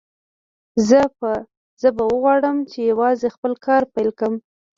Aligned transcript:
زه 1.81 1.89
به 1.95 2.03
وغواړم 2.11 2.57
چې 2.71 2.79
یوازې 2.91 3.27
خپل 3.35 3.53
کار 3.65 3.81
پیل 3.93 4.09
کړم 4.19 4.35